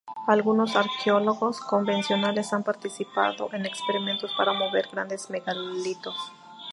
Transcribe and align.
Algunos 0.25 0.75
arqueólogos 0.75 1.59
convencionales 1.59 2.53
han 2.53 2.63
participado 2.63 3.53
en 3.53 3.67
experimentos 3.67 4.31
para 4.35 4.51
mover 4.51 4.87
grandes 4.91 5.29
megalitos. 5.29 6.15